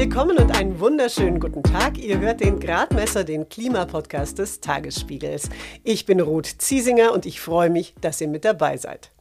[0.00, 1.98] Willkommen und einen wunderschönen guten Tag.
[1.98, 5.50] Ihr hört den Gradmesser, den Klimapodcast des Tagesspiegels.
[5.84, 9.12] Ich bin Ruth Ziesinger und ich freue mich, dass ihr mit dabei seid.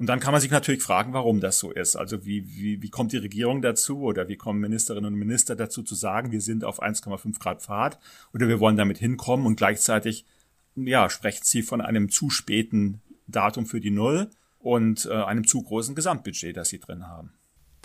[0.00, 1.94] Und dann kann man sich natürlich fragen, warum das so ist.
[1.94, 5.84] Also wie, wie, wie kommt die Regierung dazu oder wie kommen Ministerinnen und Minister dazu
[5.84, 8.00] zu sagen, wir sind auf 1,5 Grad Pfad
[8.34, 10.26] oder wir wollen damit hinkommen und gleichzeitig
[10.74, 15.62] ja, sprechen sie von einem zu späten Datum für die Null und äh, einem zu
[15.62, 17.30] großen Gesamtbudget, das sie drin haben.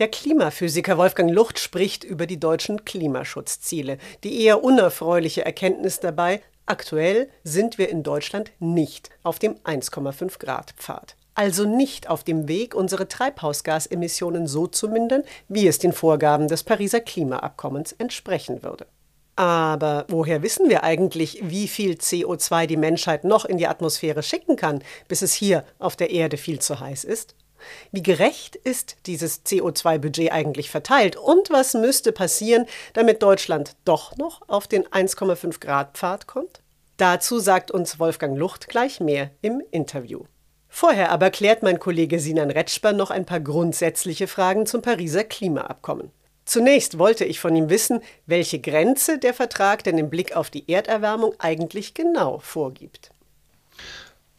[0.01, 3.99] Der Klimaphysiker Wolfgang Lucht spricht über die deutschen Klimaschutzziele.
[4.23, 10.71] Die eher unerfreuliche Erkenntnis dabei, aktuell sind wir in Deutschland nicht auf dem 1,5 Grad
[10.71, 11.15] Pfad.
[11.35, 16.63] Also nicht auf dem Weg, unsere Treibhausgasemissionen so zu mindern, wie es den Vorgaben des
[16.63, 18.88] Pariser Klimaabkommens entsprechen würde.
[19.35, 24.55] Aber woher wissen wir eigentlich, wie viel CO2 die Menschheit noch in die Atmosphäre schicken
[24.55, 27.35] kann, bis es hier auf der Erde viel zu heiß ist?
[27.91, 34.41] Wie gerecht ist dieses CO2-Budget eigentlich verteilt und was müsste passieren, damit Deutschland doch noch
[34.47, 36.61] auf den 1,5 Grad Pfad kommt?
[36.97, 40.25] Dazu sagt uns Wolfgang Lucht gleich mehr im Interview.
[40.69, 46.11] Vorher aber klärt mein Kollege Sinan Retschper noch ein paar grundsätzliche Fragen zum Pariser Klimaabkommen.
[46.45, 50.69] Zunächst wollte ich von ihm wissen, welche Grenze der Vertrag denn im Blick auf die
[50.71, 53.11] Erderwärmung eigentlich genau vorgibt.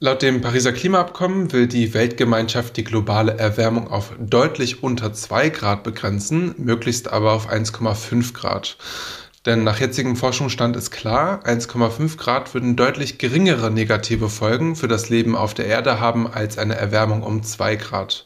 [0.04, 5.84] Laut dem Pariser Klimaabkommen will die Weltgemeinschaft die globale Erwärmung auf deutlich unter 2 Grad
[5.84, 8.78] begrenzen, möglichst aber auf 1,5 Grad.
[9.46, 15.08] Denn nach jetzigem Forschungsstand ist klar, 1,5 Grad würden deutlich geringere negative Folgen für das
[15.08, 18.24] Leben auf der Erde haben als eine Erwärmung um 2 Grad.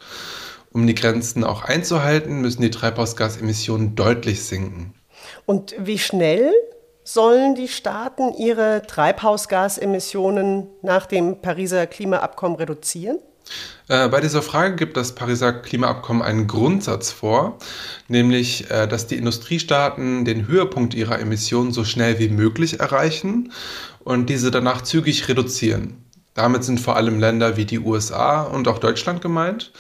[0.73, 4.95] Um die Grenzen auch einzuhalten, müssen die Treibhausgasemissionen deutlich sinken.
[5.45, 6.55] Und wie schnell
[7.07, 13.19] sollen die Staaten ihre Treibhausgasemissionen nach dem Pariser Klimaabkommen reduzieren?
[13.89, 17.59] Äh, bei dieser Frage gibt das Pariser Klimaabkommen einen Grundsatz vor,
[18.09, 23.53] nämlich, äh, dass die Industriestaaten den Höhepunkt ihrer Emissionen so schnell wie möglich erreichen
[24.03, 26.06] und diese danach zügig reduzieren.
[26.37, 29.73] Damit sind vor allem Länder wie die USA und auch Deutschland gemeint.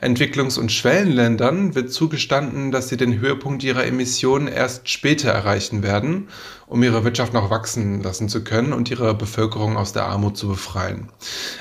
[0.00, 6.28] Entwicklungs- und Schwellenländern wird zugestanden, dass sie den Höhepunkt ihrer Emissionen erst später erreichen werden,
[6.68, 10.46] um ihre Wirtschaft noch wachsen lassen zu können und ihre Bevölkerung aus der Armut zu
[10.46, 11.08] befreien.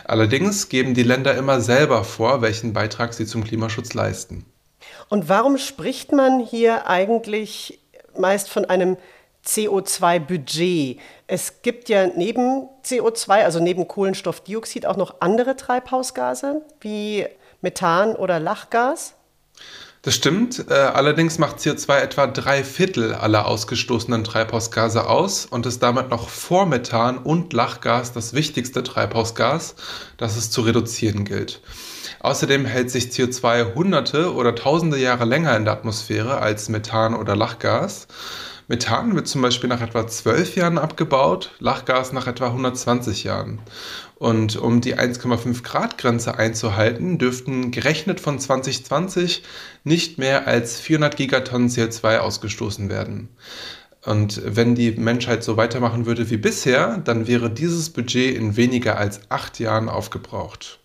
[0.05, 4.45] Allerdings geben die Länder immer selber vor, welchen Beitrag sie zum Klimaschutz leisten.
[5.09, 7.79] Und warum spricht man hier eigentlich
[8.15, 8.97] meist von einem
[9.45, 10.99] CO2-Budget.
[11.27, 17.25] Es gibt ja neben CO2, also neben Kohlenstoffdioxid, auch noch andere Treibhausgase wie
[17.61, 19.15] Methan oder Lachgas.
[20.03, 20.69] Das stimmt.
[20.69, 26.27] Äh, allerdings macht CO2 etwa drei Viertel aller ausgestoßenen Treibhausgase aus und ist damit noch
[26.27, 29.75] vor Methan und Lachgas das wichtigste Treibhausgas,
[30.17, 31.61] das es zu reduzieren gilt.
[32.19, 37.37] Außerdem hält sich CO2 hunderte oder tausende Jahre länger in der Atmosphäre als Methan oder
[37.37, 38.07] Lachgas.
[38.73, 43.59] Methan wird zum Beispiel nach etwa 12 Jahren abgebaut, Lachgas nach etwa 120 Jahren.
[44.15, 49.43] Und um die 1,5 Grad Grenze einzuhalten, dürften gerechnet von 2020
[49.83, 53.29] nicht mehr als 400 Gigatonnen CO2 ausgestoßen werden.
[54.05, 58.97] Und wenn die Menschheit so weitermachen würde wie bisher, dann wäre dieses Budget in weniger
[58.97, 60.79] als acht Jahren aufgebraucht.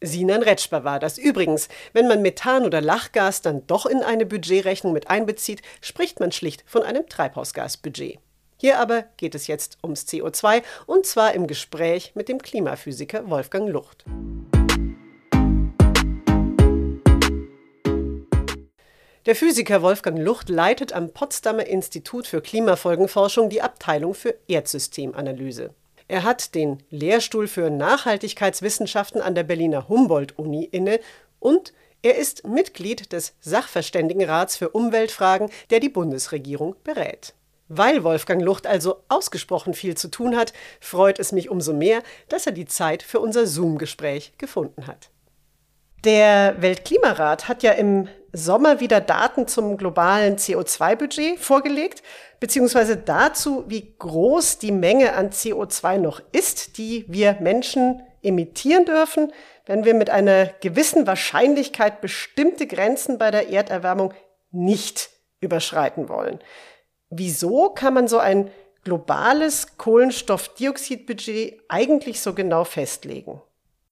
[0.00, 1.18] Sinan Retschper war das.
[1.18, 6.30] Übrigens, wenn man Methan oder Lachgas dann doch in eine Budgetrechnung mit einbezieht, spricht man
[6.30, 8.18] schlicht von einem Treibhausgasbudget.
[8.56, 13.68] Hier aber geht es jetzt ums CO2 und zwar im Gespräch mit dem Klimaphysiker Wolfgang
[13.68, 14.04] Lucht.
[19.26, 25.74] Der Physiker Wolfgang Lucht leitet am Potsdamer Institut für Klimafolgenforschung die Abteilung für Erdsystemanalyse.
[26.08, 31.00] Er hat den Lehrstuhl für Nachhaltigkeitswissenschaften an der Berliner Humboldt-Uni inne
[31.38, 37.34] und er ist Mitglied des Sachverständigenrats für Umweltfragen, der die Bundesregierung berät.
[37.68, 42.46] Weil Wolfgang Lucht also ausgesprochen viel zu tun hat, freut es mich umso mehr, dass
[42.46, 45.10] er die Zeit für unser Zoom-Gespräch gefunden hat.
[46.04, 52.02] Der Weltklimarat hat ja im Sommer wieder Daten zum globalen CO2-Budget vorgelegt,
[52.40, 59.32] beziehungsweise dazu, wie groß die Menge an CO2 noch ist, die wir Menschen emittieren dürfen,
[59.66, 64.14] wenn wir mit einer gewissen Wahrscheinlichkeit bestimmte Grenzen bei der Erderwärmung
[64.50, 66.38] nicht überschreiten wollen.
[67.10, 68.50] Wieso kann man so ein
[68.84, 73.40] globales Kohlenstoffdioxidbudget eigentlich so genau festlegen?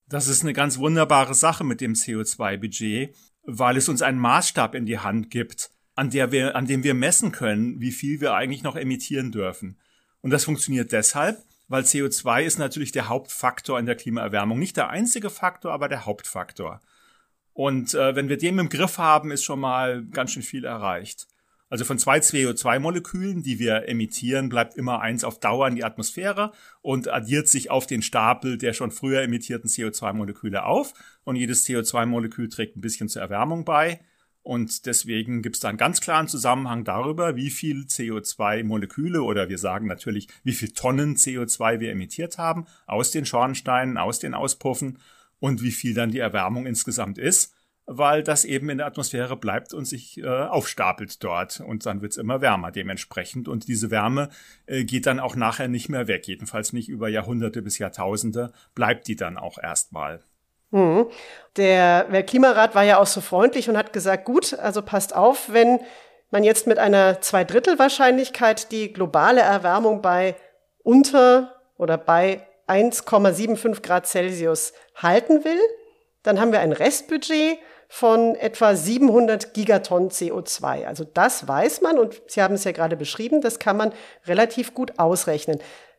[0.08, 4.86] Das ist eine ganz wunderbare Sache mit dem CO2-Budget, weil es uns einen Maßstab in
[4.86, 8.62] die Hand gibt, an, der wir, an dem wir messen können, wie viel wir eigentlich
[8.62, 9.78] noch emittieren dürfen.
[10.20, 14.58] Und das funktioniert deshalb, weil CO2 ist natürlich der Hauptfaktor in der Klimaerwärmung.
[14.58, 16.80] Nicht der einzige Faktor, aber der Hauptfaktor.
[17.52, 21.26] Und äh, wenn wir den im Griff haben, ist schon mal ganz schön viel erreicht.
[21.68, 26.52] Also von zwei CO2-Molekülen, die wir emittieren, bleibt immer eins auf Dauer in die Atmosphäre
[26.80, 30.94] und addiert sich auf den Stapel der schon früher emittierten CO2-Moleküle auf.
[31.24, 34.00] Und jedes CO2-Molekül trägt ein bisschen zur Erwärmung bei.
[34.42, 39.58] Und deswegen gibt es da einen ganz klaren Zusammenhang darüber, wie viel CO2-Moleküle oder wir
[39.58, 45.00] sagen natürlich, wie viel Tonnen CO2 wir emittiert haben aus den Schornsteinen, aus den Auspuffen
[45.40, 47.55] und wie viel dann die Erwärmung insgesamt ist
[47.86, 52.16] weil das eben in der Atmosphäre bleibt und sich äh, aufstapelt dort und dann wird's
[52.16, 54.28] immer wärmer dementsprechend und diese Wärme
[54.66, 59.06] äh, geht dann auch nachher nicht mehr weg, jedenfalls nicht über Jahrhunderte bis Jahrtausende, bleibt
[59.06, 60.20] die dann auch erstmal.
[60.70, 61.06] Mhm.
[61.56, 65.78] Der Weltklimarat war ja auch so freundlich und hat gesagt, gut, also passt auf, wenn
[66.30, 70.34] man jetzt mit einer Zweidrittelwahrscheinlichkeit die globale Erwärmung bei
[70.82, 75.60] unter oder bei 1,75 Grad Celsius halten will,
[76.24, 80.86] dann haben wir ein Restbudget von etwa 700 Gigatonnen CO2.
[80.86, 83.92] Also das weiß man und Sie haben es ja gerade beschrieben, das kann man
[84.26, 85.58] relativ gut ausrechnen.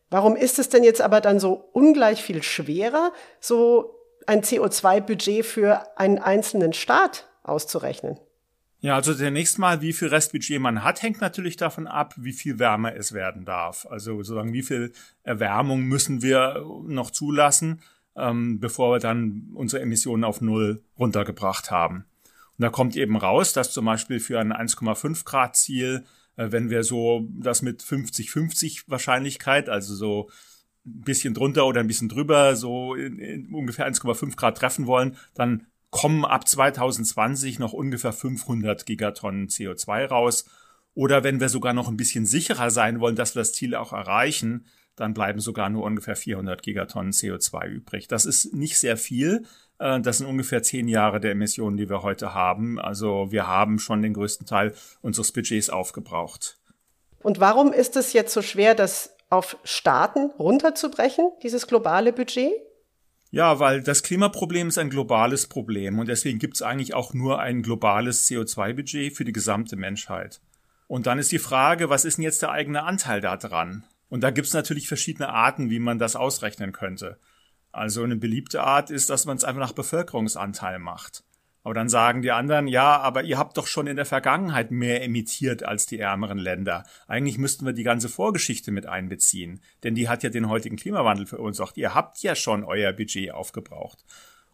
[0.09, 3.95] Warum ist es denn jetzt aber dann so ungleich viel schwerer, so
[4.25, 8.19] ein CO2-Budget für einen einzelnen Staat auszurechnen?
[8.79, 12.59] Ja, also zunächst mal, wie viel Restbudget man hat, hängt natürlich davon ab, wie viel
[12.59, 13.87] wärmer es werden darf.
[13.89, 14.91] Also sozusagen, wie viel
[15.23, 17.81] Erwärmung müssen wir noch zulassen
[18.17, 22.05] ähm, bevor wir dann unsere Emissionen auf Null runtergebracht haben.
[22.57, 26.03] Und da kommt eben raus, dass zum Beispiel für ein 1,5 Grad Ziel,
[26.35, 30.29] äh, wenn wir so das mit 50-50 Wahrscheinlichkeit, also so
[30.85, 35.17] ein bisschen drunter oder ein bisschen drüber, so in, in ungefähr 1,5 Grad treffen wollen,
[35.35, 40.45] dann kommen ab 2020 noch ungefähr 500 Gigatonnen CO2 raus.
[40.95, 43.93] Oder wenn wir sogar noch ein bisschen sicherer sein wollen, dass wir das Ziel auch
[43.93, 44.65] erreichen,
[44.97, 48.07] dann bleiben sogar nur ungefähr 400 Gigatonnen CO2 übrig.
[48.07, 49.45] Das ist nicht sehr viel.
[49.79, 52.79] Äh, das sind ungefähr zehn Jahre der Emissionen, die wir heute haben.
[52.79, 56.57] Also wir haben schon den größten Teil unseres Budgets aufgebraucht.
[57.23, 62.51] Und warum ist es jetzt so schwer, das auf Staaten runterzubrechen, dieses globale Budget?
[63.29, 67.39] Ja, weil das Klimaproblem ist ein globales Problem und deswegen gibt es eigentlich auch nur
[67.39, 70.39] ein globales CO2-Budget für die gesamte Menschheit.
[70.87, 73.83] Und dann ist die Frage, was ist denn jetzt der eigene Anteil da dran?
[74.09, 77.19] Und da gibt es natürlich verschiedene Arten, wie man das ausrechnen könnte.
[77.71, 81.23] Also eine beliebte Art ist, dass man es einfach nach Bevölkerungsanteil macht.
[81.67, 85.03] Aber dann sagen die anderen, ja, aber ihr habt doch schon in der Vergangenheit mehr
[85.03, 86.85] emittiert als die ärmeren Länder.
[87.07, 91.27] Eigentlich müssten wir die ganze Vorgeschichte mit einbeziehen, denn die hat ja den heutigen Klimawandel
[91.59, 91.71] auch.
[91.75, 94.05] Ihr habt ja schon euer Budget aufgebraucht.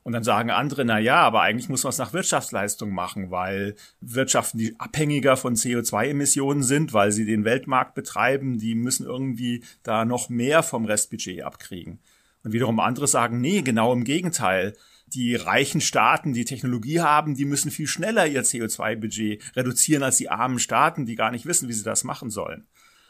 [0.04, 3.76] Und dann sagen andere, na ja, aber eigentlich muss man es nach Wirtschaftsleistung machen, weil
[4.02, 10.04] Wirtschaften, die abhängiger von CO2-Emissionen sind, weil sie den Weltmarkt betreiben, die müssen irgendwie da
[10.04, 12.00] noch mehr vom Restbudget abkriegen.
[12.44, 14.76] Und wiederum andere sagen, nee, genau im Gegenteil.
[15.08, 20.30] Die reichen Staaten, die Technologie haben, die müssen viel schneller ihr CO2-Budget reduzieren als die
[20.30, 22.68] armen Staaten, die gar nicht wissen, wie sie das machen sollen.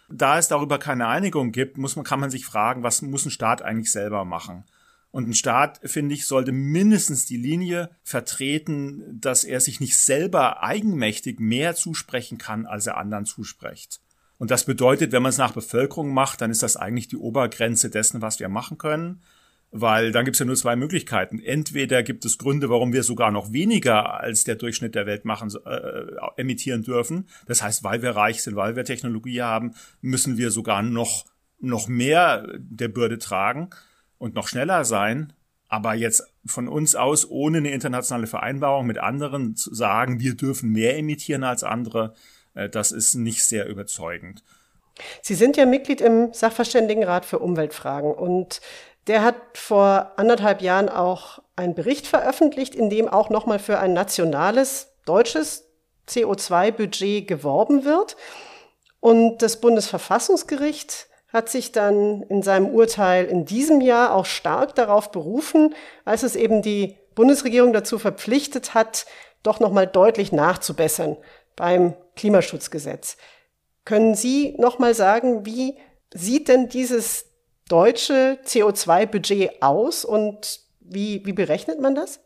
[0.10, 3.32] Da es darüber keine Einigung gibt, muss man, kann man sich fragen, was muss ein
[3.32, 4.66] Staat eigentlich selber machen?
[5.14, 10.64] Und ein Staat, finde ich, sollte mindestens die Linie vertreten, dass er sich nicht selber
[10.64, 14.02] eigenmächtig mehr zusprechen kann, als er anderen zuspricht.
[14.40, 17.92] Und das bedeutet, wenn man es nach Bevölkerung macht, dann ist das eigentlich die Obergrenze
[17.92, 19.22] dessen, was wir machen können.
[19.70, 21.38] Weil dann gibt es ja nur zwei Möglichkeiten.
[21.38, 25.52] Entweder gibt es Gründe, warum wir sogar noch weniger als der Durchschnitt der Welt machen,
[25.64, 26.06] äh,
[26.38, 27.30] emittieren dürfen.
[27.46, 31.26] Das heißt, weil wir reich sind, weil wir Technologie haben, müssen wir sogar noch,
[31.60, 33.70] noch mehr der Bürde tragen
[34.24, 35.34] und noch schneller sein.
[35.68, 40.72] Aber jetzt von uns aus, ohne eine internationale Vereinbarung mit anderen zu sagen, wir dürfen
[40.72, 42.14] mehr emittieren als andere,
[42.56, 44.42] äh, das ist nicht sehr überzeugend.
[45.22, 48.62] Sie sind ja Mitglied im Sachverständigenrat für Umweltfragen und
[49.08, 53.92] der hat vor anderthalb Jahren auch einen Bericht veröffentlicht, in dem auch nochmal für ein
[53.92, 55.68] nationales deutsches
[56.08, 58.16] CO2-Budget geworben wird.
[59.02, 65.12] Und das Bundesverfassungsgericht hat sich dann in seinem Urteil in diesem Jahr auch stark darauf
[65.12, 65.74] berufen,
[66.06, 69.08] als es eben die Bundesregierung dazu verpflichtet hat,
[69.42, 71.18] doch nochmal deutlich nachzubessern
[71.56, 73.18] beim Klimaschutzgesetz.
[73.84, 75.78] Können Sie nochmal sagen, wie
[76.14, 77.26] sieht denn dieses
[77.68, 82.20] deutsche CO2-Budget aus und wie, wie berechnet man das?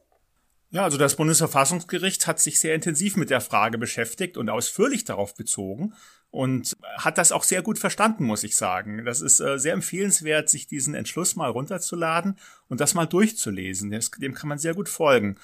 [0.69, 5.33] Ja, also das Bundesverfassungsgericht hat sich sehr intensiv mit der Frage beschäftigt und ausführlich darauf
[5.33, 5.93] bezogen
[6.29, 9.05] und hat das auch sehr gut verstanden, muss ich sagen.
[9.05, 13.97] Das ist äh, sehr empfehlenswert, sich diesen Entschluss mal runterzuladen und das mal durchzulesen.
[14.17, 15.37] Dem kann man sehr gut folgen.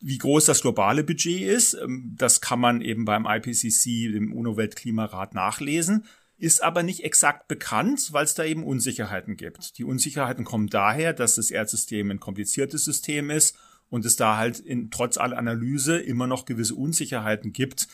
[0.00, 5.34] Wie groß das globale Budget ist, ähm, das kann man eben beim IPCC, dem UNO-Weltklimarat,
[5.34, 6.06] nachlesen
[6.38, 9.78] ist aber nicht exakt bekannt, weil es da eben Unsicherheiten gibt.
[9.78, 13.56] Die Unsicherheiten kommen daher, dass das Erdsystem ein kompliziertes System ist
[13.92, 17.88] und es da halt in, trotz aller Analyse immer noch gewisse Unsicherheiten gibt,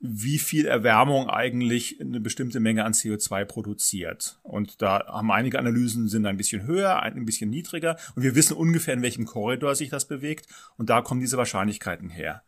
[0.00, 4.40] wie viel Erwärmung eigentlich eine bestimmte Menge an CO2 produziert.
[4.42, 7.96] Und da haben einige Analysen sind ein bisschen höher, ein bisschen niedriger.
[8.16, 10.48] Und wir wissen ungefähr, in welchem Korridor sich das bewegt.
[10.76, 12.42] Und da kommen diese Wahrscheinlichkeiten her.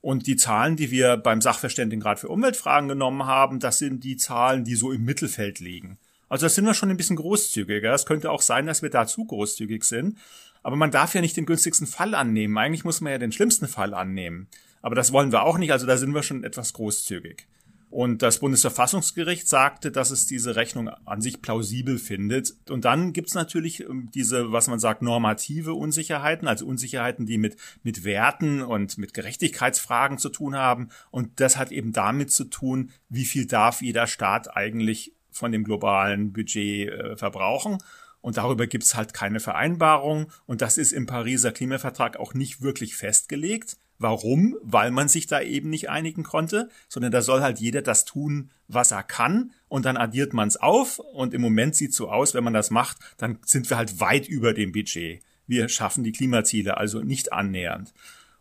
[0.00, 4.64] Und die Zahlen, die wir beim Sachverständigenrat für Umweltfragen genommen haben, das sind die Zahlen,
[4.64, 5.98] die so im Mittelfeld liegen.
[6.28, 7.92] Also da sind wir schon ein bisschen großzügiger.
[7.92, 10.18] Es könnte auch sein, dass wir da zu großzügig sind.
[10.62, 12.56] Aber man darf ja nicht den günstigsten Fall annehmen.
[12.58, 14.48] Eigentlich muss man ja den schlimmsten Fall annehmen.
[14.82, 17.46] Aber das wollen wir auch nicht, also da sind wir schon etwas großzügig.
[17.90, 22.54] Und das Bundesverfassungsgericht sagte, dass es diese Rechnung an sich plausibel findet.
[22.68, 27.56] Und dann gibt's natürlich ähm, diese, was man sagt, normative Unsicherheiten, also Unsicherheiten, die mit,
[27.82, 30.90] mit Werten und mit Gerechtigkeitsfragen zu tun haben.
[31.10, 35.64] Und das hat eben damit zu tun, wie viel darf jeder Staat eigentlich von dem
[35.64, 37.78] globalen Budget äh, verbrauchen.
[38.20, 40.30] Und darüber gibt's halt keine Vereinbarung.
[40.46, 43.76] Und das ist im Pariser Klimavertrag auch nicht wirklich festgelegt.
[43.98, 44.56] Warum?
[44.62, 48.50] Weil man sich da eben nicht einigen konnte, sondern da soll halt jeder das tun,
[48.68, 52.32] was er kann und dann addiert man es auf und im Moment sieht so aus,
[52.32, 55.22] wenn man das macht, dann sind wir halt weit über dem Budget.
[55.48, 57.92] Wir schaffen die Klimaziele also nicht annähernd.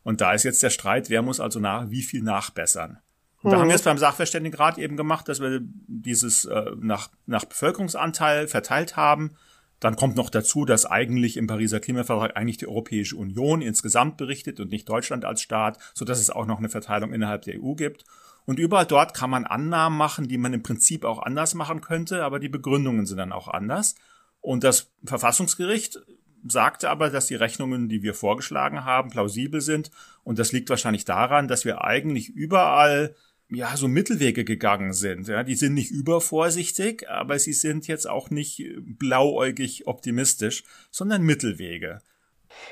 [0.03, 2.99] Und da ist jetzt der Streit, wer muss also nach, wie viel nachbessern.
[3.41, 7.45] Und da haben wir es beim Sachverständigenrat eben gemacht, dass wir dieses äh, nach, nach
[7.45, 9.35] Bevölkerungsanteil verteilt haben
[9.79, 14.59] dann kommt noch dazu, dass eigentlich im Pariser Klimavertrag eigentlich die Europäische Union insgesamt berichtet
[14.59, 17.73] und nicht Deutschland als Staat, so dass es auch noch eine Verteilung innerhalb der EU
[17.73, 18.03] gibt.
[18.45, 22.23] Und überall dort kann man Annahmen machen, die man im Prinzip auch anders machen könnte,
[22.23, 23.95] aber die Begründungen sind dann auch anders.
[24.39, 25.99] Und das Verfassungsgericht
[26.47, 29.91] sagte aber, dass die Rechnungen, die wir vorgeschlagen haben, plausibel sind.
[30.23, 33.15] Und das liegt wahrscheinlich daran, dass wir eigentlich überall
[33.49, 35.27] ja, so Mittelwege gegangen sind.
[35.27, 41.99] Ja, die sind nicht übervorsichtig, aber sie sind jetzt auch nicht blauäugig optimistisch, sondern Mittelwege.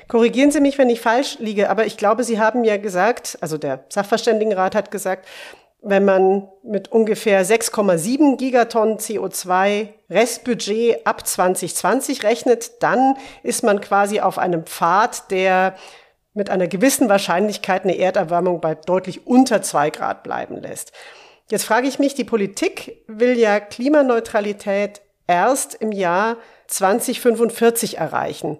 [0.08, 3.58] Korrigieren Sie mich, wenn ich falsch liege, aber ich glaube, Sie haben ja gesagt, also
[3.58, 5.26] der Sachverständigenrat hat gesagt,
[5.82, 14.20] wenn man mit ungefähr 6,7 Gigatonnen CO2 Restbudget ab 2020 rechnet, dann ist man quasi
[14.20, 15.76] auf einem Pfad, der
[16.36, 20.92] mit einer gewissen Wahrscheinlichkeit eine Erderwärmung bei deutlich unter zwei Grad bleiben lässt.
[21.50, 28.58] Jetzt frage ich mich, die Politik will ja Klimaneutralität erst im Jahr 2045 erreichen.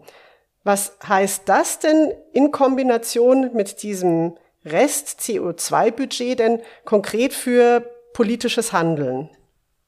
[0.65, 9.31] Was heißt das denn in Kombination mit diesem Rest CO2-Budget denn konkret für politisches Handeln?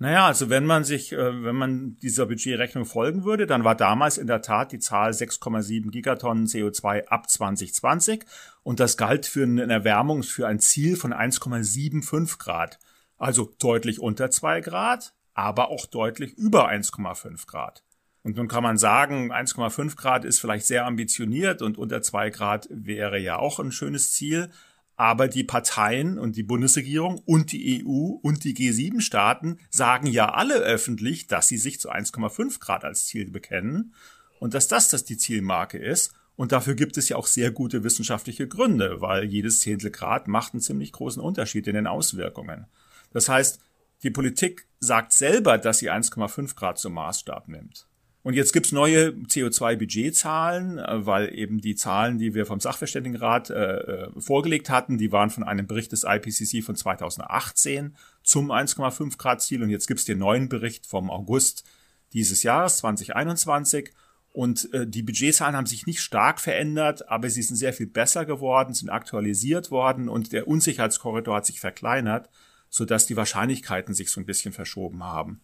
[0.01, 4.17] Naja, also wenn man sich, äh, wenn man dieser Budgetrechnung folgen würde, dann war damals
[4.17, 8.25] in der Tat die Zahl 6,7 Gigatonnen CO2 ab 2020
[8.63, 12.79] und das galt für eine Erwärmung für ein Ziel von 1,75 Grad.
[13.17, 17.83] Also deutlich unter zwei Grad, aber auch deutlich über 1,5 Grad.
[18.23, 22.69] Und nun kann man sagen, 1,5 Grad ist vielleicht sehr ambitioniert und unter zwei Grad
[22.71, 24.51] wäre ja auch ein schönes Ziel.
[24.99, 30.57] Aber die Parteien und die Bundesregierung und die EU und die G7-Staaten sagen ja alle
[30.57, 33.95] öffentlich, dass sie sich zu 1,5 Grad als Ziel bekennen
[34.41, 36.15] und dass das, das die Zielmarke ist.
[36.35, 40.55] Und dafür gibt es ja auch sehr gute wissenschaftliche Gründe, weil jedes Zehntel Grad macht
[40.55, 42.67] einen ziemlich großen Unterschied in den Auswirkungen.
[43.13, 43.61] Das heißt,
[44.03, 47.88] die Politik sagt selber, dass sie 1,5 Grad zum Maßstab nimmt.
[48.23, 53.55] Und jetzt gibt's neue CO2-Budgetzahlen, äh, weil eben die Zahlen, die wir vom Sachverständigenrat äh,
[53.55, 59.41] äh vorgelegt hatten, die waren von einem Bericht des IPCC von 2018 zum 1,5 Grad
[59.41, 59.63] Ziel.
[59.63, 61.65] Und jetzt gibt's den neuen Bericht vom August
[62.13, 63.93] dieses Jahres 2021.
[64.33, 68.25] Und äh, die Budgetzahlen haben sich nicht stark verändert, aber sie sind sehr viel besser
[68.25, 72.29] geworden, sind aktualisiert worden und der Unsicherheitskorridor hat sich verkleinert,
[72.69, 75.41] sodass die Wahrscheinlichkeiten sich so ein bisschen verschoben haben.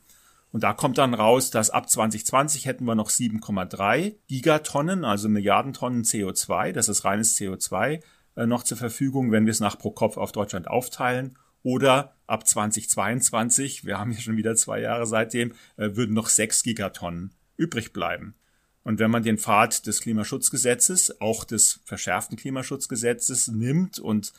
[0.55, 6.05] Und da kommt dann raus, dass ab 2020 hätten wir noch 7,3 Gigatonnen, also Milliardentonnen
[6.05, 8.01] CO2, das ist reines CO2,
[8.37, 11.37] äh, noch zur Verfügung, wenn wir es nach pro Kopf auf Deutschland aufteilen.
[11.65, 16.63] Oder ab 2022, wir haben ja schon wieder zwei Jahre seitdem, äh, würden noch 6
[16.63, 18.37] Gigatonnen übrig bleiben.
[18.85, 24.33] Und wenn man den Pfad des Klimaschutzgesetzes, auch des verschärften Klimaschutzgesetzes nimmt und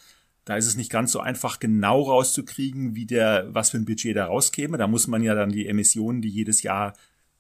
[0.46, 4.16] da ist es nicht ganz so einfach, genau rauszukriegen, wie der, was für ein Budget
[4.16, 4.78] da rauskäme.
[4.78, 6.94] Da muss man ja dann die Emissionen, die jedes Jahr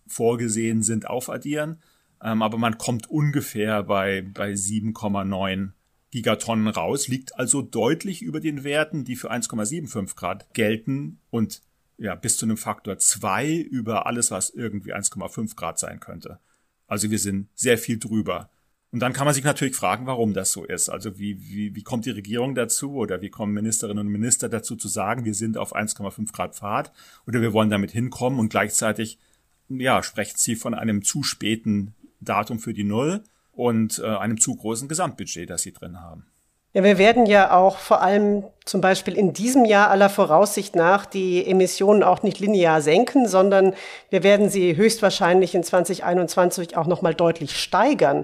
[0.07, 1.77] vorgesehen sind, aufaddieren.
[2.21, 5.69] Ähm, aber man kommt ungefähr bei, bei 7,9
[6.09, 11.61] Gigatonnen raus, liegt also deutlich über den Werten, die für 1,75 Grad gelten und
[11.97, 16.39] ja, bis zu einem Faktor 2 über alles, was irgendwie 1,5 Grad sein könnte.
[16.87, 18.49] Also wir sind sehr viel drüber.
[18.95, 20.87] Und dann kann man sich natürlich fragen, warum das so ist.
[20.87, 24.77] Also wie, wie, wie kommt die Regierung dazu oder wie kommen Ministerinnen und Minister dazu
[24.77, 26.93] zu sagen, wir sind auf 1,5 Grad Fahrt
[27.27, 29.19] oder wir wollen damit hinkommen und gleichzeitig
[29.67, 33.21] ja, sprechen sie von einem zu späten Datum für die Null
[33.51, 36.27] und äh, einem zu großen Gesamtbudget, das sie drin haben.
[36.71, 41.05] Ja, wir werden ja auch vor allem zum Beispiel in diesem Jahr aller Voraussicht nach
[41.05, 43.73] die Emissionen auch nicht linear senken, sondern
[44.09, 48.23] wir werden sie höchstwahrscheinlich in 2021 auch noch mal deutlich steigern.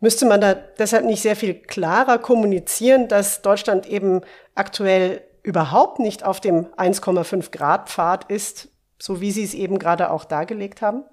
[0.00, 4.22] Müsste man da deshalb nicht sehr viel klarer kommunizieren, dass Deutschland eben
[4.54, 10.10] aktuell überhaupt nicht auf dem 1,5 Grad Pfad ist, so wie Sie es eben gerade
[10.10, 11.04] auch dargelegt haben?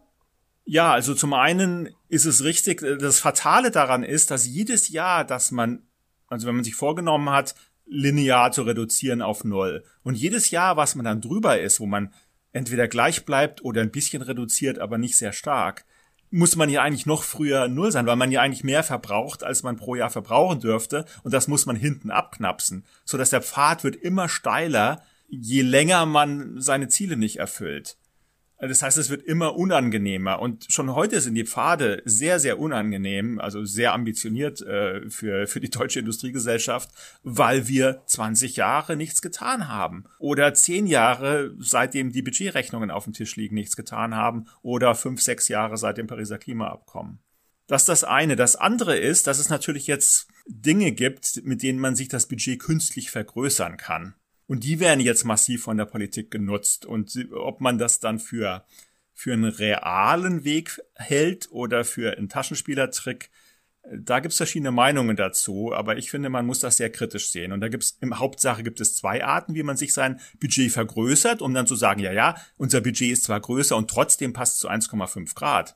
[0.65, 5.51] Ja, also zum einen ist es richtig, das Fatale daran ist, dass jedes Jahr, dass
[5.51, 5.87] man
[6.27, 9.83] also wenn man sich vorgenommen hat, linear zu reduzieren auf Null.
[10.03, 12.13] Und jedes Jahr, was man dann drüber ist, wo man
[12.51, 15.85] entweder gleich bleibt oder ein bisschen reduziert, aber nicht sehr stark,
[16.29, 19.63] muss man ja eigentlich noch früher Null sein, weil man ja eigentlich mehr verbraucht, als
[19.63, 21.05] man pro Jahr verbrauchen dürfte.
[21.23, 26.05] Und das muss man hinten abknapsen, so dass der Pfad wird immer steiler, je länger
[26.05, 27.97] man seine Ziele nicht erfüllt.
[28.59, 33.39] Das heißt, es wird immer unangenehmer und schon heute sind die Pfade sehr, sehr unangenehm,
[33.39, 36.89] also sehr ambitioniert äh, für, für die deutsche Industriegesellschaft,
[37.21, 43.13] weil wir 20 Jahre nichts getan haben oder 10 Jahre seitdem die Budgetrechnungen auf dem
[43.13, 47.19] Tisch liegen nichts getan haben oder 5, 6 Jahre seit dem Pariser Klimaabkommen.
[47.67, 48.35] Das ist das eine.
[48.35, 52.59] Das andere ist, dass es natürlich jetzt Dinge gibt, mit denen man sich das Budget
[52.59, 54.15] künstlich vergrößern kann.
[54.47, 56.85] Und die werden jetzt massiv von der Politik genutzt.
[56.85, 58.65] Und ob man das dann für,
[59.13, 63.29] für einen realen Weg hält oder für einen Taschenspielertrick,
[63.91, 67.51] da gibt's verschiedene Meinungen dazu, aber ich finde, man muss das sehr kritisch sehen.
[67.51, 71.41] Und da gibt's im Hauptsache gibt es zwei Arten, wie man sich sein Budget vergrößert,
[71.41, 74.69] um dann zu sagen, ja, ja, unser Budget ist zwar größer und trotzdem passt zu
[74.69, 75.75] 1,5 Grad.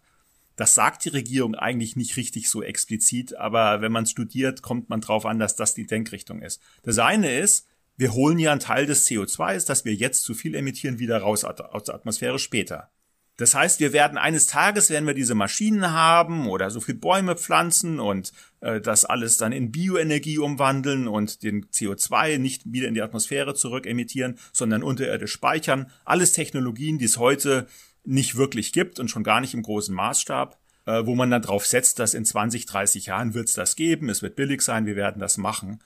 [0.58, 5.02] Das sagt die Regierung eigentlich nicht richtig so explizit, aber wenn man studiert, kommt man
[5.02, 6.62] drauf an, dass das die Denkrichtung ist.
[6.84, 7.68] Das eine ist,
[8.02, 11.44] wir holen ja einen Teil des CO2s, das wir jetzt zu viel emittieren, wieder raus
[11.44, 12.90] aus der Atmosphäre später.
[13.38, 17.36] Das heißt, wir werden eines Tages, werden wir diese Maschinen haben oder so viel Bäume
[17.36, 22.96] pflanzen und äh, das alles dann in Bioenergie umwandeln und den CO2 nicht wieder in
[22.96, 25.92] die Atmosphäre zurück emittieren, sondern unterirdisch speichern.
[26.04, 27.68] Alles Technologien, die es heute
[28.04, 31.68] nicht wirklich gibt und schon gar nicht im großen Maßstab, äh, wo man dann drauf
[31.68, 34.96] setzt, dass in 20, 30 Jahren wird es das geben, es wird billig sein, wir
[34.96, 35.80] werden das machen.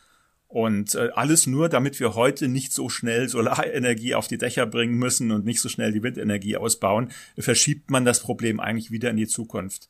[0.56, 4.94] Und äh, alles nur, damit wir heute nicht so schnell Solarenergie auf die Dächer bringen
[4.94, 9.18] müssen und nicht so schnell die Windenergie ausbauen, verschiebt man das Problem eigentlich wieder in
[9.18, 9.90] die Zukunft.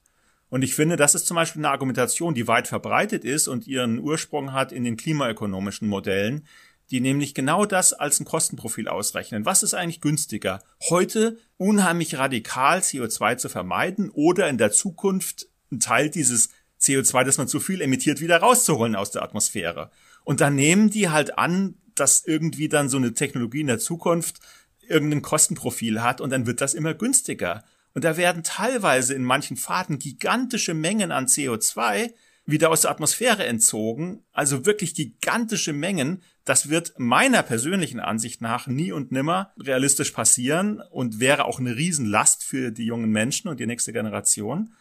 [0.49, 3.99] Und ich finde, das ist zum Beispiel eine Argumentation, die weit verbreitet ist und ihren
[3.99, 6.47] Ursprung hat in den klimaökonomischen Modellen,
[6.89, 9.45] die nämlich genau das als ein Kostenprofil ausrechnen.
[9.45, 10.63] Was ist eigentlich günstiger?
[10.89, 16.49] Heute unheimlich radikal CO2 zu vermeiden oder in der Zukunft einen Teil dieses
[16.82, 19.91] CO2, das man zu viel emittiert, wieder rauszuholen aus der Atmosphäre.
[20.26, 24.40] Und dann nehmen die halt an, dass irgendwie dann so eine Technologie in der Zukunft
[24.88, 27.64] irgendein Kostenprofil hat und dann wird das immer günstiger.
[27.94, 32.12] Und da werden teilweise in manchen Fahrten gigantische Mengen an CO2
[32.46, 36.22] wieder aus der Atmosphäre entzogen, also wirklich gigantische Mengen.
[36.44, 41.76] Das wird meiner persönlichen Ansicht nach nie und nimmer realistisch passieren und wäre auch eine
[41.76, 44.74] Riesenlast für die jungen Menschen und die nächste Generation.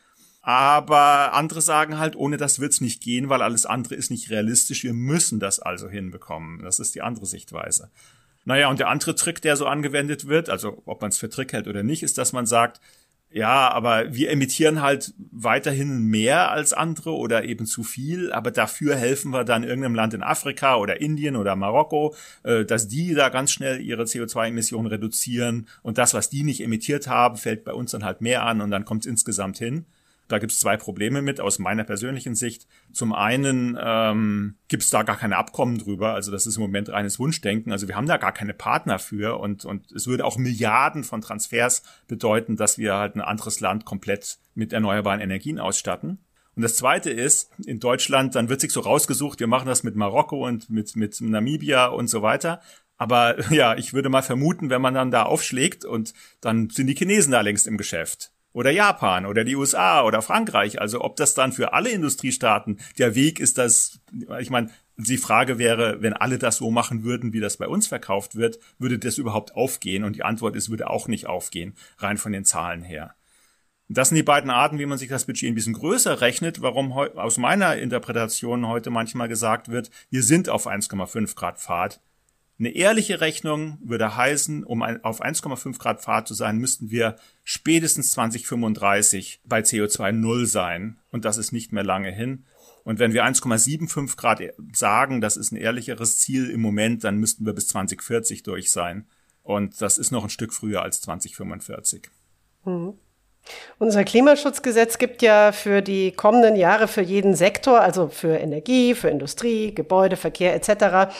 [0.47, 4.85] Aber andere sagen halt, ohne das wird's nicht gehen, weil alles andere ist nicht realistisch.
[4.85, 6.63] Wir müssen das also hinbekommen.
[6.63, 7.91] Das ist die andere Sichtweise.
[8.45, 11.55] Naja, und der andere Trick, der so angewendet wird, also ob man es für Trick
[11.55, 12.83] hält oder nicht, ist, dass man sagt,
[13.31, 18.97] ja, aber wir emittieren halt weiterhin mehr als andere oder eben zu viel, aber dafür
[18.97, 23.31] helfen wir dann irgendeinem Land in Afrika oder Indien oder Marokko, äh, dass die da
[23.31, 27.93] ganz schnell ihre CO2-Emissionen reduzieren und das, was die nicht emittiert haben, fällt bei uns
[27.93, 29.87] dann halt mehr an und dann kommt es insgesamt hin.
[30.29, 32.67] Da gibt es zwei Probleme mit aus meiner persönlichen Sicht.
[32.93, 36.89] Zum einen ähm, gibt es da gar keine Abkommen drüber, also das ist im Moment
[36.89, 37.73] reines Wunschdenken.
[37.73, 41.21] Also wir haben da gar keine Partner für und, und es würde auch Milliarden von
[41.21, 46.19] Transfers bedeuten, dass wir halt ein anderes Land komplett mit erneuerbaren Energien ausstatten.
[46.57, 49.97] Und das Zweite ist, in Deutschland, dann wird sich so rausgesucht, wir machen das mit
[49.97, 52.61] Marokko und mit, mit Namibia und so weiter.
[52.97, 56.95] Aber ja, ich würde mal vermuten, wenn man dann da aufschlägt und dann sind die
[56.95, 60.81] Chinesen da längst im Geschäft oder Japan oder die USA oder Frankreich.
[60.81, 64.01] Also ob das dann für alle Industriestaaten der Weg ist, dass,
[64.41, 67.89] ich meine, die Frage wäre, wenn alle das so machen würden, wie das bei uns
[67.89, 70.05] verkauft wird, würde das überhaupt aufgehen?
[70.05, 73.15] Und die Antwort ist, würde auch nicht aufgehen, rein von den Zahlen her.
[73.89, 76.93] Das sind die beiden Arten, wie man sich das Budget ein bisschen größer rechnet, warum
[76.93, 82.01] aus meiner Interpretation heute manchmal gesagt wird, wir sind auf 1,5 Grad Pfad.
[82.59, 88.13] Eine ehrliche Rechnung würde heißen, um auf 1,5 Grad Fahrt zu sein, müssten wir spätestens
[88.13, 90.99] 2035 bei CO2 null sein.
[91.11, 92.45] Und das ist nicht mehr lange hin.
[92.85, 94.41] Und wenn wir 1,75 Grad
[94.73, 99.07] sagen, das ist ein ehrlicheres Ziel im Moment, dann müssten wir bis 2040 durch sein.
[99.43, 102.09] Und das ist noch ein Stück früher als 2045.
[102.65, 102.95] Mhm.
[103.79, 109.09] Unser Klimaschutzgesetz gibt ja für die kommenden Jahre für jeden Sektor, also für Energie, für
[109.09, 111.13] Industrie, Gebäude, Verkehr etc.,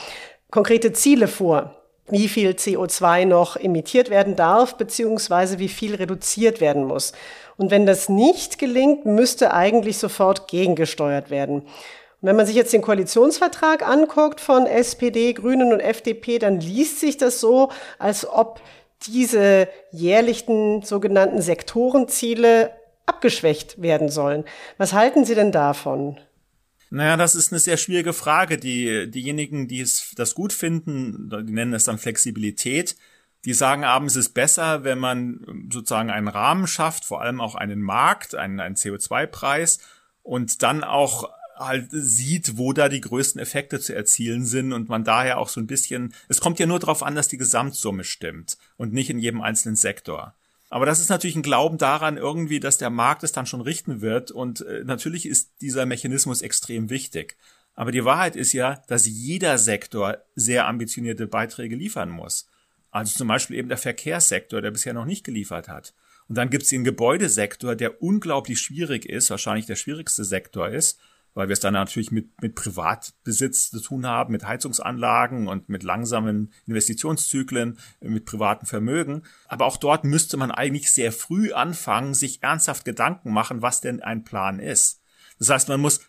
[0.51, 1.75] konkrete Ziele vor,
[2.07, 7.13] wie viel CO2 noch emittiert werden darf, beziehungsweise wie viel reduziert werden muss.
[7.57, 11.61] Und wenn das nicht gelingt, müsste eigentlich sofort gegengesteuert werden.
[11.61, 16.99] Und wenn man sich jetzt den Koalitionsvertrag anguckt von SPD, Grünen und FDP, dann liest
[16.99, 18.61] sich das so, als ob
[19.07, 22.71] diese jährlichen sogenannten Sektorenziele
[23.05, 24.45] abgeschwächt werden sollen.
[24.77, 26.17] Was halten Sie denn davon?
[26.89, 28.57] Naja, das ist eine sehr schwierige Frage.
[28.57, 32.95] Die, diejenigen, die es, das gut finden, die nennen es dann Flexibilität,
[33.45, 37.55] die sagen abends, es ist besser, wenn man sozusagen einen Rahmen schafft, vor allem auch
[37.55, 39.79] einen Markt, einen, einen CO2-Preis
[40.23, 45.03] und dann auch halt sieht, wo da die größten Effekte zu erzielen sind und man
[45.03, 48.57] daher auch so ein bisschen, es kommt ja nur darauf an, dass die Gesamtsumme stimmt
[48.77, 50.35] und nicht in jedem einzelnen Sektor.
[50.69, 54.01] Aber das ist natürlich ein Glauben daran irgendwie, dass der Markt es dann schon richten
[54.01, 57.37] wird und äh, natürlich ist dieser Mechanismus extrem wichtig.
[57.75, 62.47] Aber die Wahrheit ist ja, dass jeder Sektor sehr ambitionierte Beiträge liefern muss.
[62.89, 65.93] Also zum Beispiel eben der Verkehrssektor, der bisher noch nicht geliefert hat.
[66.27, 70.99] Und dann gibt es den Gebäudesektor, der unglaublich schwierig ist, wahrscheinlich der schwierigste Sektor ist
[71.35, 75.83] weil wir es dann natürlich mit, mit Privatbesitz zu tun haben, mit Heizungsanlagen und mit
[75.83, 79.21] langsamen Investitionszyklen, mit privaten Vermögen.
[79.47, 84.01] Aber auch dort müsste man eigentlich sehr früh anfangen, sich ernsthaft Gedanken machen, was denn
[84.01, 85.01] ein Plan ist.
[85.37, 85.99] Das heißt, man muss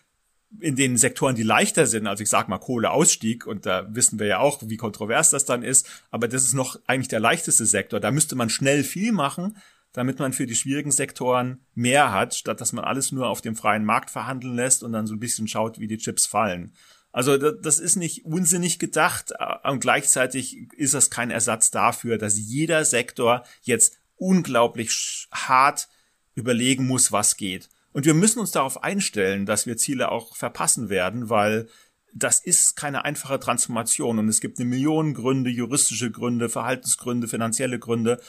[0.61, 4.27] in den Sektoren, die leichter sind, also ich sage mal Kohleausstieg, und da wissen wir
[4.27, 7.99] ja auch, wie kontrovers das dann ist, aber das ist noch eigentlich der leichteste Sektor.
[7.99, 9.57] Da müsste man schnell viel machen,
[9.97, 13.55] damit man für die schwierigen Sektoren mehr hat, statt dass man alles nur auf dem
[13.55, 16.71] freien Markt verhandeln lässt und dann so ein bisschen schaut, wie die Chips fallen.
[17.11, 19.33] Also das ist nicht unsinnig gedacht
[19.63, 25.87] und gleichzeitig ist das kein Ersatz dafür, dass jeder Sektor jetzt unglaublich hart
[26.35, 27.67] überlegen muss, was geht.
[27.91, 31.67] Und wir müssen uns darauf einstellen, dass wir Ziele auch verpassen werden, weil
[32.13, 37.79] das ist keine einfache Transformation und es gibt eine Million Gründe, juristische Gründe, Verhaltensgründe, finanzielle
[37.79, 38.21] Gründe,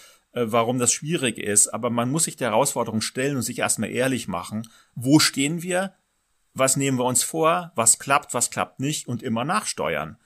[0.46, 1.68] warum das schwierig ist.
[1.68, 4.68] Aber man muss sich der Herausforderung stellen und sich erstmal ehrlich machen.
[4.94, 5.94] Wo stehen wir?
[6.54, 7.72] Was nehmen wir uns vor?
[7.74, 8.34] Was klappt?
[8.34, 9.08] Was klappt nicht?
[9.08, 10.18] Und immer nachsteuern.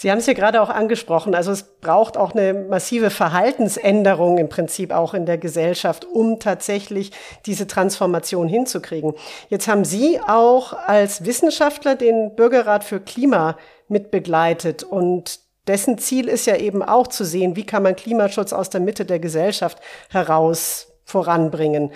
[0.00, 1.34] Sie haben es ja gerade auch angesprochen.
[1.34, 7.10] Also es braucht auch eine massive Verhaltensänderung im Prinzip auch in der Gesellschaft, um tatsächlich
[7.46, 9.14] diese Transformation hinzukriegen.
[9.48, 16.46] Jetzt haben Sie auch als Wissenschaftler den Bürgerrat für Klima mitbegleitet und dessen Ziel ist
[16.46, 19.78] ja eben auch zu sehen, wie kann man Klimaschutz aus der Mitte der Gesellschaft
[20.08, 21.92] heraus voranbringen.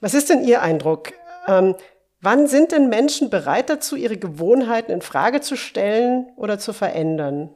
[0.00, 1.12] Was ist denn Ihr Eindruck?
[1.46, 1.74] Ähm,
[2.20, 7.50] wann sind denn Menschen bereit dazu, ihre Gewohnheiten in Frage zu stellen oder zu verändern?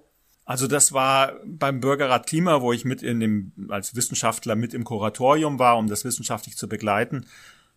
[0.44, 4.84] Also das war beim Bürgerrat Klima, wo ich mit in dem, als Wissenschaftler mit im
[4.84, 7.26] Kuratorium war, um das wissenschaftlich zu begleiten,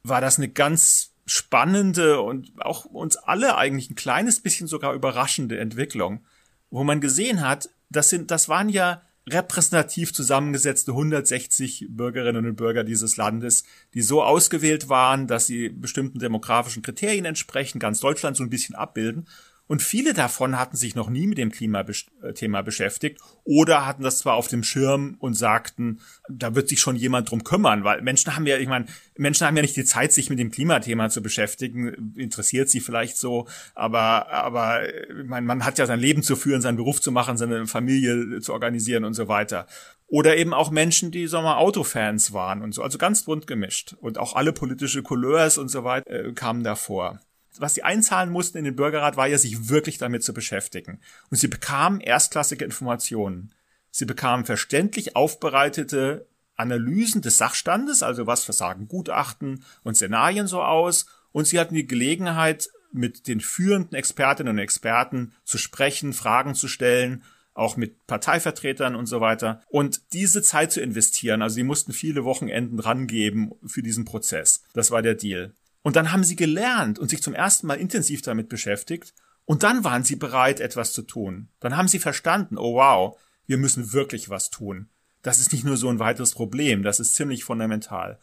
[0.04, 5.60] war das eine ganz spannende und auch uns alle eigentlich ein kleines bisschen sogar überraschende
[5.60, 6.26] Entwicklung,
[6.70, 12.84] wo man gesehen hat, das sind, das waren ja repräsentativ zusammengesetzte 160 Bürgerinnen und Bürger
[12.84, 18.44] dieses Landes, die so ausgewählt waren, dass sie bestimmten demografischen Kriterien entsprechen, ganz Deutschland so
[18.44, 19.28] ein bisschen abbilden.
[19.66, 24.34] Und viele davon hatten sich noch nie mit dem Klimathema beschäftigt oder hatten das zwar
[24.34, 28.46] auf dem Schirm und sagten, da wird sich schon jemand drum kümmern, weil Menschen haben
[28.46, 32.14] ja, ich meine, Menschen haben ja nicht die Zeit, sich mit dem Klimathema zu beschäftigen,
[32.18, 36.62] interessiert sie vielleicht so, aber, aber ich meine, man hat ja sein Leben zu führen,
[36.62, 39.68] seinen Beruf zu machen, seine Familie zu organisieren und so weiter.
[40.08, 43.96] Oder eben auch Menschen, die, sagen wir Autofans waren und so, also ganz bunt gemischt.
[44.02, 47.22] Und auch alle politische Couleurs und so weiter äh, kamen davor
[47.60, 51.00] was sie einzahlen mussten in den Bürgerrat, war ja, sich wirklich damit zu beschäftigen.
[51.30, 53.54] Und sie bekamen erstklassige Informationen.
[53.92, 61.06] Sie bekamen verständlich aufbereitete Analysen des Sachstandes, also was versagen Gutachten und Szenarien so aus.
[61.32, 66.68] Und sie hatten die Gelegenheit, mit den führenden Expertinnen und Experten zu sprechen, Fragen zu
[66.68, 69.62] stellen, auch mit Parteivertretern und so weiter.
[69.68, 74.64] Und diese Zeit zu investieren, also sie mussten viele Wochenenden rangeben für diesen Prozess.
[74.74, 75.54] Das war der Deal.
[75.84, 79.14] Und dann haben sie gelernt und sich zum ersten Mal intensiv damit beschäftigt.
[79.46, 81.50] Und dann waren sie bereit, etwas zu tun.
[81.60, 84.90] Dann haben sie verstanden, oh wow, wir müssen wirklich was tun.
[85.22, 88.20] Das ist nicht nur so ein weiteres Problem, das ist ziemlich fundamental.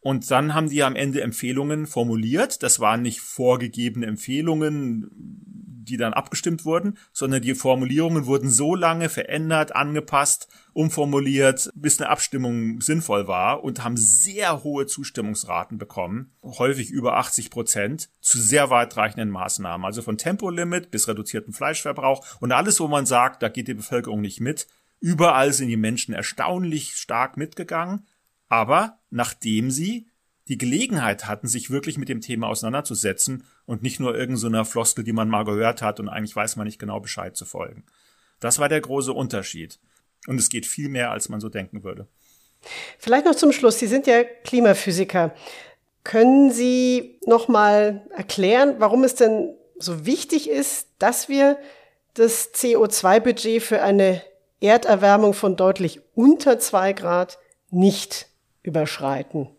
[0.00, 2.62] Und dann haben die am Ende Empfehlungen formuliert.
[2.62, 5.10] Das waren nicht vorgegebene Empfehlungen,
[5.84, 12.10] die dann abgestimmt wurden, sondern die Formulierungen wurden so lange verändert, angepasst, umformuliert, bis eine
[12.10, 18.70] Abstimmung sinnvoll war und haben sehr hohe Zustimmungsraten bekommen, häufig über 80 Prozent, zu sehr
[18.70, 19.84] weitreichenden Maßnahmen.
[19.84, 24.20] Also von Tempolimit bis reduzierten Fleischverbrauch und alles, wo man sagt, da geht die Bevölkerung
[24.20, 24.66] nicht mit.
[25.00, 28.06] Überall sind die Menschen erstaunlich stark mitgegangen
[28.54, 30.06] aber nachdem sie
[30.46, 35.04] die Gelegenheit hatten, sich wirklich mit dem Thema auseinanderzusetzen und nicht nur irgendeiner so Floskel,
[35.04, 37.84] die man mal gehört hat und eigentlich weiß man nicht genau Bescheid zu folgen.
[38.40, 39.78] Das war der große Unterschied.
[40.26, 42.06] Und es geht viel mehr, als man so denken würde.
[42.98, 43.78] Vielleicht noch zum Schluss.
[43.78, 45.34] Sie sind ja Klimaphysiker.
[46.02, 51.58] Können Sie noch mal erklären, warum es denn so wichtig ist, dass wir
[52.14, 54.22] das CO2-Budget für eine
[54.60, 57.38] Erderwärmung von deutlich unter zwei Grad
[57.70, 58.28] nicht
[58.62, 59.53] überschreiten?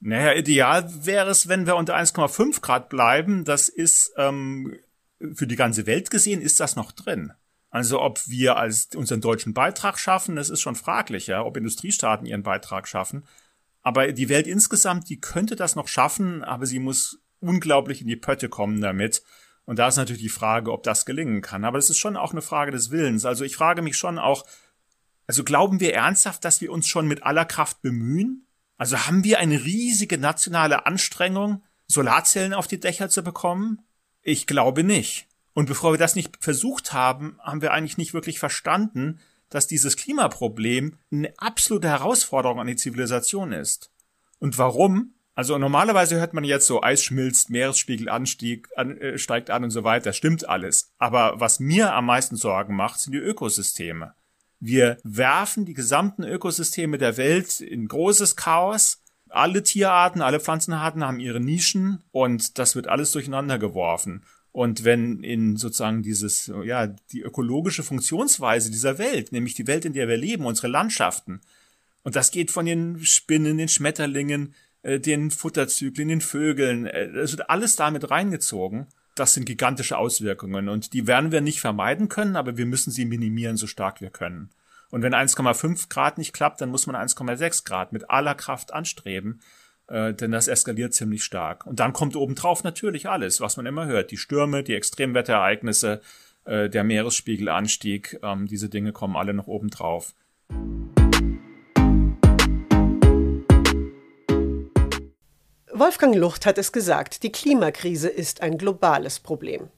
[0.00, 3.44] Naja, ideal wäre es, wenn wir unter 1,5 Grad bleiben.
[3.44, 4.78] Das ist ähm,
[5.34, 7.32] für die ganze Welt gesehen, ist das noch drin.
[7.70, 12.26] Also ob wir als unseren deutschen Beitrag schaffen, das ist schon fraglich, ja, ob Industriestaaten
[12.26, 13.24] ihren Beitrag schaffen.
[13.82, 18.16] Aber die Welt insgesamt, die könnte das noch schaffen, aber sie muss unglaublich in die
[18.16, 19.22] Pötte kommen damit.
[19.64, 21.64] Und da ist natürlich die Frage, ob das gelingen kann.
[21.64, 23.26] Aber es ist schon auch eine Frage des Willens.
[23.26, 24.46] Also ich frage mich schon auch,
[25.26, 28.46] also glauben wir ernsthaft, dass wir uns schon mit aller Kraft bemühen?
[28.78, 33.82] Also haben wir eine riesige nationale Anstrengung, Solarzellen auf die Dächer zu bekommen?
[34.22, 35.26] Ich glaube nicht.
[35.52, 39.96] Und bevor wir das nicht versucht haben, haben wir eigentlich nicht wirklich verstanden, dass dieses
[39.96, 43.90] Klimaproblem eine absolute Herausforderung an die Zivilisation ist.
[44.38, 45.14] Und warum?
[45.34, 49.70] Also normalerweise hört man jetzt so, Eis schmilzt, Meeresspiegel anstieg, an, äh, steigt an und
[49.70, 50.12] so weiter.
[50.12, 50.92] Stimmt alles.
[50.98, 54.14] Aber was mir am meisten Sorgen macht, sind die Ökosysteme.
[54.60, 59.02] Wir werfen die gesamten Ökosysteme der Welt in großes Chaos.
[59.28, 64.24] Alle Tierarten, alle Pflanzenarten haben ihre Nischen und das wird alles durcheinander geworfen.
[64.52, 69.92] Und wenn in sozusagen dieses, ja, die ökologische Funktionsweise dieser Welt, nämlich die Welt, in
[69.92, 71.40] der wir leben, unsere Landschaften,
[72.02, 77.32] und das geht von den Spinnen, den Schmetterlingen, äh, den Futterzyklen, den Vögeln, äh, das
[77.32, 78.86] wird alles damit reingezogen.
[79.18, 83.04] Das sind gigantische Auswirkungen und die werden wir nicht vermeiden können, aber wir müssen sie
[83.04, 84.50] minimieren, so stark wir können.
[84.90, 89.40] Und wenn 1,5 Grad nicht klappt, dann muss man 1,6 Grad mit aller Kraft anstreben
[89.88, 91.66] äh, denn das eskaliert ziemlich stark.
[91.66, 94.10] Und dann kommt obendrauf natürlich alles, was man immer hört.
[94.10, 96.00] Die Stürme, die Extremwetterereignisse,
[96.44, 100.14] äh, der Meeresspiegelanstieg, ähm, diese Dinge kommen alle noch obendrauf.
[105.78, 109.68] Wolfgang Lucht hat es gesagt, die Klimakrise ist ein globales Problem.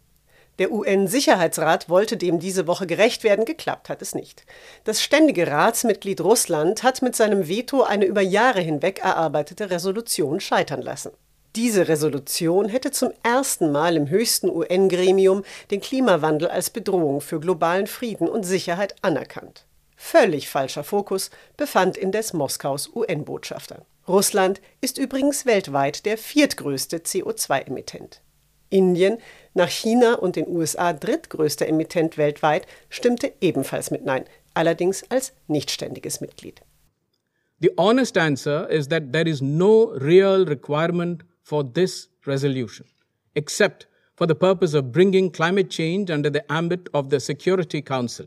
[0.58, 4.46] Der UN-Sicherheitsrat wollte dem diese Woche gerecht werden, geklappt hat es nicht.
[4.84, 10.80] Das ständige Ratsmitglied Russland hat mit seinem Veto eine über Jahre hinweg erarbeitete Resolution scheitern
[10.80, 11.10] lassen.
[11.54, 17.86] Diese Resolution hätte zum ersten Mal im höchsten UN-Gremium den Klimawandel als Bedrohung für globalen
[17.86, 19.66] Frieden und Sicherheit anerkannt.
[19.96, 23.84] Völlig falscher Fokus befand indes Moskaus UN-Botschafter.
[24.10, 28.20] Russland ist übrigens weltweit der viertgrößte CO2-Emittent.
[28.68, 29.18] Indien,
[29.54, 36.20] nach China und den USA drittgrößter Emittent weltweit, stimmte ebenfalls mit Nein, allerdings als nichtständiges
[36.20, 36.60] Mitglied.
[37.60, 42.86] The honest answer is that there is no real requirement for this resolution,
[43.34, 48.26] except for the purpose of bringing climate change under the ambit of the Security Council.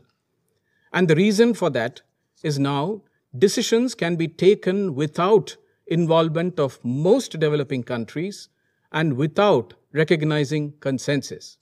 [0.92, 2.02] And the reason for that
[2.42, 3.02] is now
[3.36, 8.50] decisions can be taken without involvement of most developing countries
[8.90, 11.58] and without recognizing consensus.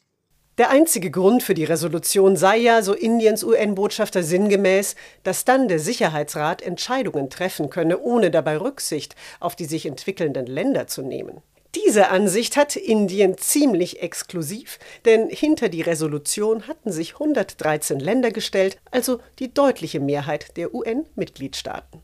[0.59, 5.79] Der einzige Grund für die Resolution sei ja, so Indiens UN-Botschafter sinngemäß, dass dann der
[5.79, 11.41] Sicherheitsrat Entscheidungen treffen könne, ohne dabei Rücksicht auf die sich entwickelnden Länder zu nehmen.
[11.75, 18.77] Diese Ansicht hat Indien ziemlich exklusiv, denn hinter die Resolution hatten sich 113 Länder gestellt,
[18.91, 22.03] also die deutliche Mehrheit der UN-Mitgliedstaaten.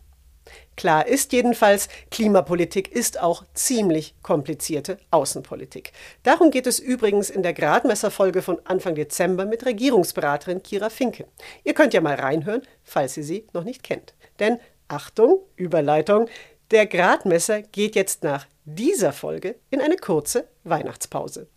[0.79, 5.91] Klar ist jedenfalls, Klimapolitik ist auch ziemlich komplizierte Außenpolitik.
[6.23, 11.27] Darum geht es übrigens in der Gradmesserfolge von Anfang Dezember mit Regierungsberaterin Kira Finke.
[11.65, 14.15] Ihr könnt ja mal reinhören, falls ihr sie noch nicht kennt.
[14.39, 16.29] Denn Achtung, Überleitung,
[16.71, 21.49] der Gradmesser geht jetzt nach dieser Folge in eine kurze Weihnachtspause.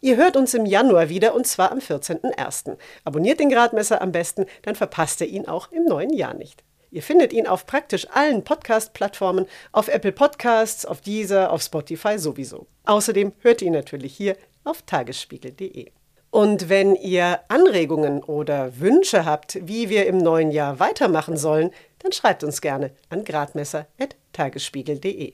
[0.00, 2.78] Ihr hört uns im Januar wieder und zwar am 14.01.
[3.04, 6.64] Abonniert den Gradmesser am besten, dann verpasst ihr ihn auch im neuen Jahr nicht.
[6.90, 12.66] Ihr findet ihn auf praktisch allen Podcast-Plattformen, auf Apple Podcasts, auf Deezer, auf Spotify sowieso.
[12.84, 15.92] Außerdem hört ihr ihn natürlich hier auf tagesspiegel.de.
[16.30, 22.12] Und wenn ihr Anregungen oder Wünsche habt, wie wir im neuen Jahr weitermachen sollen, dann
[22.12, 25.32] schreibt uns gerne an gradmesser.tagesspiegel.de.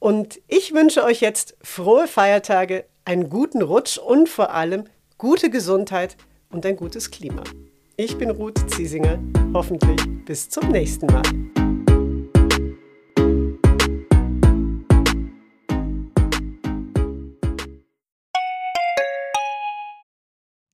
[0.00, 4.84] Und ich wünsche euch jetzt frohe Feiertage, einen guten Rutsch und vor allem
[5.18, 6.16] gute Gesundheit
[6.50, 7.42] und ein gutes Klima.
[7.96, 9.18] Ich bin Ruth Ziesinger.
[9.54, 11.22] Hoffentlich bis zum nächsten Mal.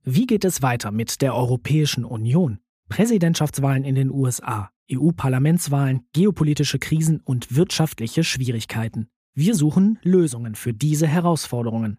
[0.02, 2.60] Wie geht es weiter mit der Europäischen Union?
[2.88, 9.10] Präsidentschaftswahlen in den USA, EU-Parlamentswahlen, geopolitische Krisen und wirtschaftliche Schwierigkeiten.
[9.34, 11.98] Wir suchen Lösungen für diese Herausforderungen.